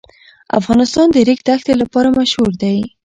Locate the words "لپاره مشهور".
1.81-2.51